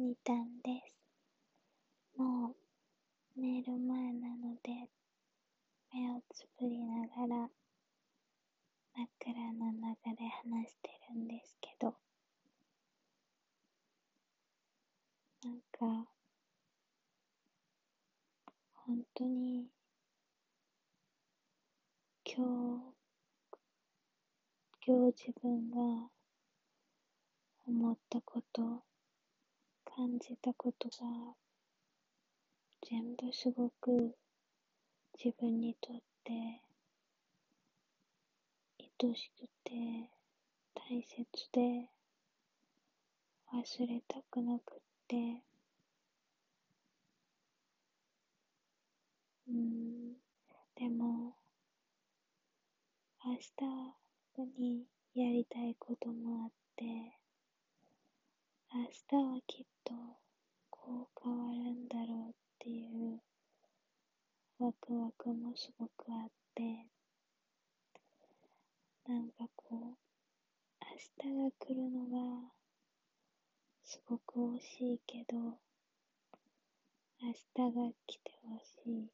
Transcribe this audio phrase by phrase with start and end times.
[0.00, 0.96] ニタンです。
[2.16, 4.88] もう寝る前なので、
[5.92, 7.48] 目をつぶりながら
[8.94, 11.96] 枕の中で話してるんですけど、
[15.42, 16.08] なんか、
[18.74, 19.66] 本当に、
[22.24, 22.94] 今日、
[24.86, 26.08] 今日自分が
[27.66, 28.87] 思ったこと、
[29.98, 31.34] 感じたことが、
[32.88, 34.14] 全部すごく
[35.18, 36.62] 自分にとって
[38.78, 39.72] 愛しくて
[40.76, 41.88] 大切で
[43.52, 45.42] 忘れたくなくって。
[49.48, 50.12] うん。
[50.76, 51.34] でも
[53.24, 54.84] 明日に
[55.16, 57.18] やりたいこともあって
[58.70, 59.94] 明日はきっと
[60.68, 63.18] こう変わるんだろうっていう
[64.58, 66.86] ワクワクもすごくあって
[69.06, 69.96] なんかこう
[71.24, 72.52] 明日が来るのが
[73.84, 75.38] すごく惜しいけど
[77.22, 79.08] 明日が来てほしいっ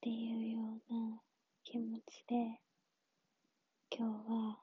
[0.00, 1.20] ていうような
[1.64, 2.60] 気持ちで
[3.90, 4.58] 今日は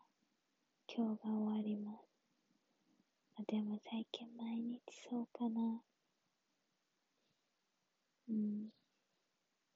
[0.87, 2.10] 今日が終わります。
[3.47, 5.81] でも最近毎日そうかな。
[8.29, 8.69] うん。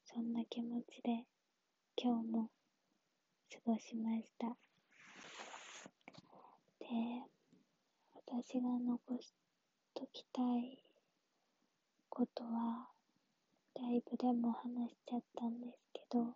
[0.05, 1.25] そんな気持ちで
[1.97, 2.49] 今日も
[3.51, 4.55] 過ごしました。
[6.79, 6.87] で、
[8.13, 9.33] 私が残し
[9.93, 10.77] ときたい
[12.09, 12.89] ことは、
[13.75, 16.35] ライブでも話しちゃったんですけど、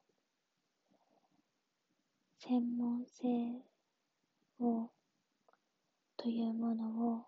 [2.39, 3.63] 専門性
[4.59, 4.88] を、
[6.21, 7.25] というものを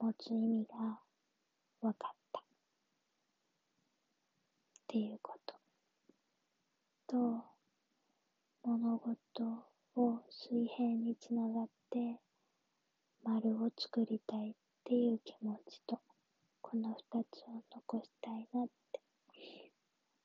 [0.00, 0.98] 持つ意味が
[1.80, 2.42] 分かったっ
[4.88, 5.54] ていうこと
[7.06, 7.44] と、
[8.64, 9.14] 物事
[9.94, 12.18] を水平につながって
[13.22, 16.00] 丸を作りたいっていう気持ちと、
[16.62, 19.00] この二つを残したいなって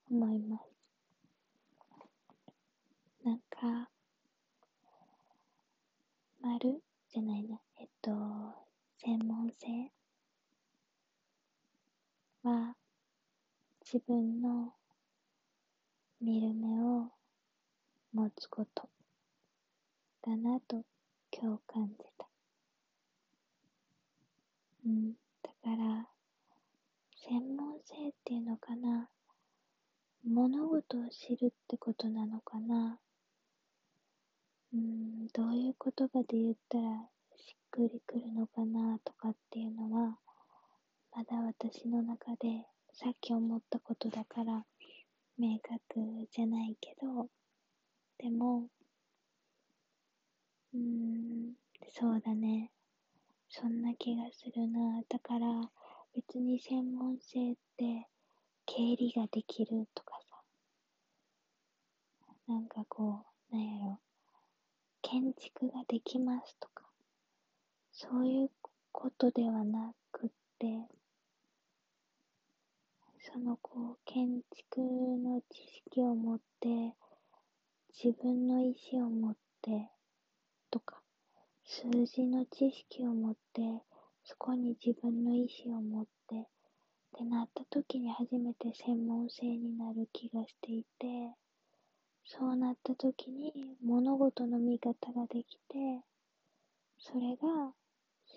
[0.09, 0.63] 思います。
[3.23, 3.91] なんか、
[6.41, 8.11] 丸じゃないな、えっと、
[9.03, 9.91] 専門性
[12.43, 12.73] は
[13.83, 14.71] 自分の
[16.21, 17.11] 見る目を
[18.13, 18.87] 持つこと
[20.21, 20.85] だなと
[21.37, 22.27] 今日感じた。
[24.85, 25.11] うん、
[25.43, 26.07] だから、
[27.27, 29.09] 専門性っていうのかな。
[30.25, 32.99] 物事を知るってことなのかな。
[34.73, 40.17] うん、どういう言葉で言ったらしっくりくるのかなとかっていうのは、
[41.15, 44.65] まだ私の中でさっき思ったことだから
[45.37, 47.27] 明確じゃないけど、
[48.17, 48.69] でも、
[50.73, 51.53] うーん、
[51.89, 52.71] そうだね。
[53.49, 55.01] そんな気がするな。
[55.09, 55.71] だから、
[56.15, 58.07] 別に専門性って、
[58.65, 60.41] 経理ができるとかさ。
[62.47, 63.99] なんかこう、なんやろ。
[65.01, 66.83] 建築ができますとか。
[67.91, 68.51] そういう
[68.91, 70.87] ことではなくって、
[73.19, 76.95] そのこう、建築の知識を持って、
[78.03, 79.89] 自分の意思を持って、
[80.71, 81.01] とか、
[81.65, 83.83] 数字の知識を持って、
[84.23, 86.45] そこに自分の意思を持って、っ
[87.17, 91.35] てなった時に初めて専門性になる気がしていて、
[92.25, 96.03] そうなった時に物事の見方ができて、
[96.97, 97.73] それが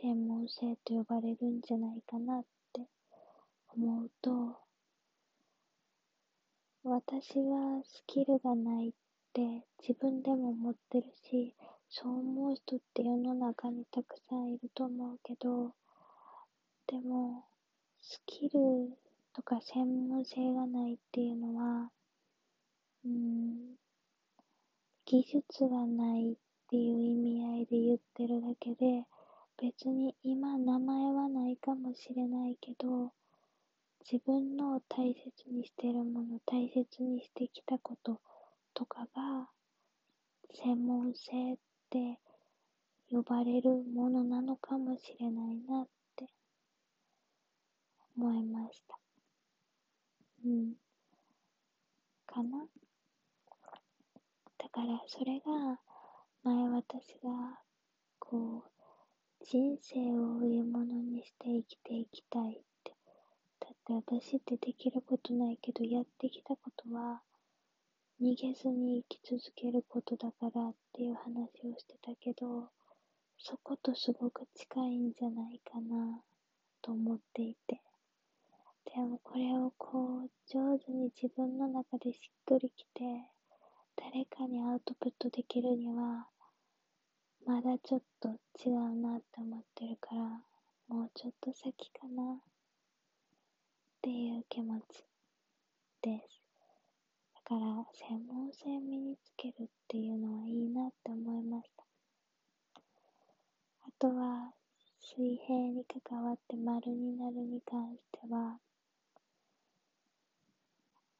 [0.00, 2.88] 専門性と呼ばれるんじゃないかなって
[3.68, 4.58] 思うと、
[6.82, 8.92] 私はスキルがないっ
[9.32, 11.54] て自分でも思ってるし、
[11.88, 15.75] そう思う人って世の中にたくさんいると思うけど、
[16.87, 17.44] でも、
[18.02, 18.98] スキル
[19.32, 21.90] とか専門性がないっていうのは、
[23.04, 23.76] うん、
[25.04, 26.36] 技術がないっ
[26.70, 29.04] ていう意味合いで言ってるだけで、
[29.60, 33.12] 別に今名前はないかもしれないけど、
[34.10, 38.20] 自分の大切にしてるもの、大切にしてきたこと
[38.72, 39.50] とかが、
[40.54, 41.56] 専門性っ
[41.90, 42.18] て
[43.10, 46.26] 呼ばれるものなのかもしれないなって
[48.16, 48.98] 思いました。
[50.44, 50.74] うん。
[52.26, 52.66] かな？
[54.75, 55.79] からそれが
[56.43, 57.61] 前私が
[58.19, 62.97] こう人生を売り物にして生きていきたいって。
[63.61, 67.23] だって私ってできることないけど、やってきたことは、
[68.21, 72.71] 逃げずに生き続けることだからっていう話をしてたけど、
[73.38, 76.21] そことすごく近いんじゃないかな
[76.82, 77.81] と思っていて。
[78.94, 83.03] でもこれをこう上手に自分の中でしっくりきて
[84.12, 86.26] 誰かにアウトプットできるには
[87.46, 88.28] まだちょっと
[88.64, 90.42] 違うなって思ってるから
[90.88, 92.36] もうちょっと先かなっ
[94.02, 95.04] ていう気持ち
[96.02, 96.42] です。
[97.34, 97.60] だから
[97.94, 101.84] 専門性身につけるっていうのはいいなって思いました。
[103.86, 104.52] あとは
[105.00, 108.58] 水平に関わって丸になるに関しては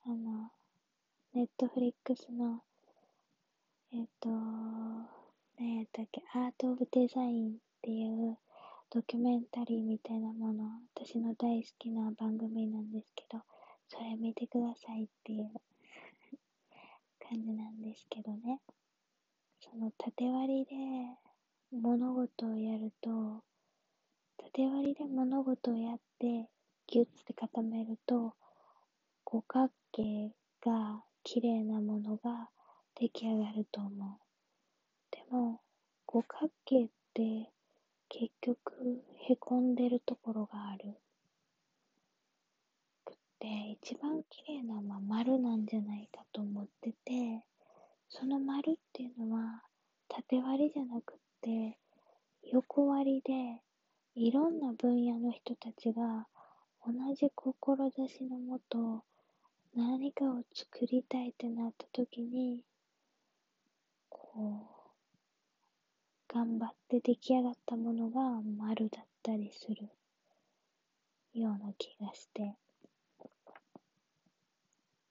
[0.07, 0.51] あの、
[1.33, 2.63] ネットフリックスの、
[3.97, 4.29] えっ、と、
[5.57, 8.37] 何やったっけ、アート・オブ・デザインっていう
[8.91, 10.65] ドキュメンタリーみたいなもの、
[10.97, 13.39] 私の大好きな番組なんですけど、
[13.87, 15.53] それ見てくださいっていう
[17.23, 18.61] 感じなんですけどね。
[19.61, 21.17] その縦割りで
[21.71, 23.45] 物事をやると、
[24.39, 26.51] 縦割りで物事をやって、
[26.89, 28.35] ギュッて固めると、
[29.25, 30.33] 五角形
[30.63, 32.51] が綺麗なものが
[32.97, 34.19] 出来上がると思う。
[35.11, 35.61] でも、
[36.07, 37.51] 五角形って
[38.09, 40.95] 結局へこんでるところがある。
[43.41, 47.45] で、一番綺麗なのは丸なんじゃないかと思ってて、
[48.09, 49.63] その丸っていうのは
[50.09, 51.79] 縦割りじゃなくって
[52.53, 53.61] 横割りで
[54.15, 56.29] いろんな分野の人たちが
[56.87, 59.03] 同じ志のもと
[59.75, 62.61] 何かを作りたいってなった時に、
[64.35, 64.67] こ
[66.29, 69.89] う、頑張って出来上がったものが丸だったりする
[71.33, 72.57] ような気がして。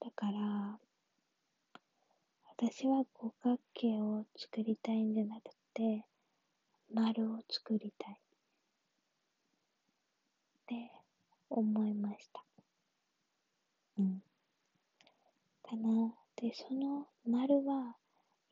[0.01, 0.77] だから、
[2.57, 6.05] 私は五角形を作りたいんじゃなくて、
[6.93, 8.13] 丸を作りたい。
[8.13, 8.17] っ
[10.67, 10.91] て
[11.49, 12.43] 思いました。
[13.97, 14.21] うん。
[15.63, 16.13] かな。
[16.35, 17.95] で、その丸は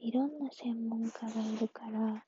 [0.03, 2.23] いろんな専門家がいるから、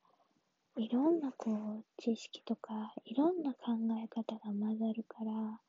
[0.77, 5.59] いろんなこう知識とか、いろんな考え方が混ざるから、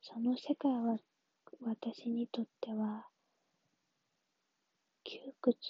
[0.00, 0.96] その世界は
[1.66, 3.04] 私にとっては
[5.02, 5.60] 窮屈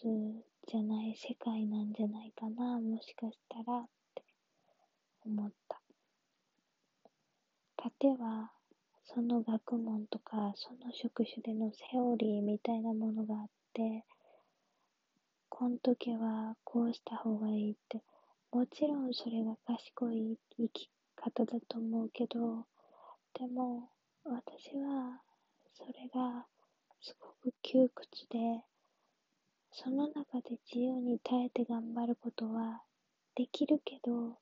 [0.69, 4.23] じゃない世界なんじゃないかな、もしかしたらって
[5.25, 5.81] 思った。
[7.79, 8.53] 盾は
[9.07, 14.05] その学問とか、その職種でのセオリーみたいなものがあって、
[15.61, 18.01] この時はこうした方がいいって、
[18.51, 22.65] もちろんそれが賢い生き方だと思うけど、
[23.39, 23.91] でも
[24.25, 25.21] 私は
[25.75, 26.47] それが
[27.03, 28.65] すごく窮屈で、
[29.71, 32.81] その中で自由に耐えて頑張ることは
[33.35, 34.39] できるけど、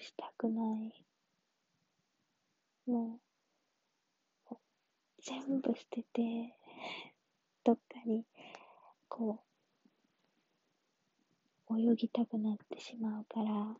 [0.00, 1.04] したくない。
[2.86, 3.20] も
[4.50, 4.54] う、
[5.22, 6.56] 全部捨てて、
[7.62, 8.24] どっかに、
[9.10, 9.53] こう、
[11.78, 13.76] 泳ぎたくなってしまうから、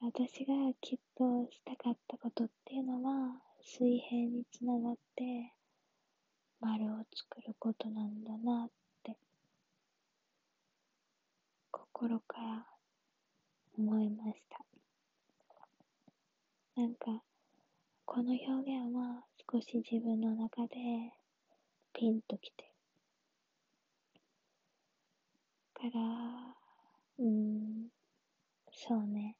[0.00, 5.54] 私がきっとしたかったことっていうのは、水平につながって、
[6.60, 8.70] 丸を作ることなんだなっ
[9.02, 9.16] て、
[11.70, 12.66] 心から
[13.78, 14.64] 思いました。
[16.76, 17.22] なんか、
[18.04, 20.76] この表現は少し自分の中で
[21.94, 22.73] ピンときて
[25.90, 26.00] から、
[27.18, 27.88] うん、
[28.72, 29.36] そうね。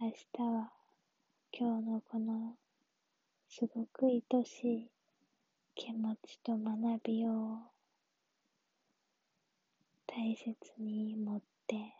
[0.00, 0.72] 明日は
[1.52, 2.56] 今日のこの
[3.48, 4.90] すごく愛しい
[5.76, 7.58] 気持ちと学びを
[10.08, 11.94] 大切に持って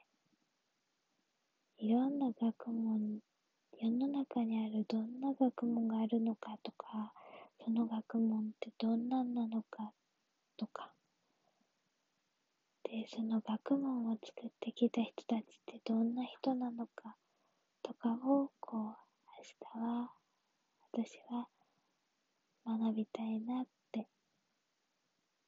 [1.79, 3.21] いろんな学問
[3.81, 7.13] 世の中にあるどんな学問があるのかとか、
[7.65, 9.93] その学問ってどんなんなのか
[10.57, 10.96] とか、
[12.89, 17.17] で、その学問を作ってきた人たちってどんな人なのか
[17.83, 20.13] とかを、こう、明日は、
[20.93, 21.49] 私は
[22.65, 24.07] 学びたいなって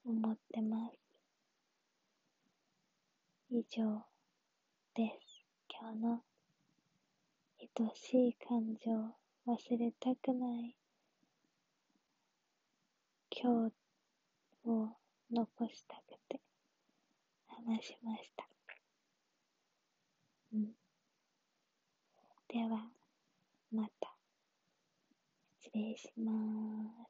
[0.04, 0.98] 思ってます。
[3.50, 4.02] 以上
[4.94, 5.44] です。
[5.80, 6.22] 今日の
[7.60, 9.14] 愛しい感情
[9.46, 10.76] 忘れたくない
[13.30, 13.72] 今日
[14.68, 14.96] を
[15.30, 16.02] 残した
[17.66, 18.48] 話しました
[20.52, 20.72] うん。
[22.48, 22.90] では、
[23.70, 24.14] また。
[25.60, 26.32] 失礼しま
[27.04, 27.07] す。